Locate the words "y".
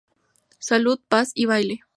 1.35-1.45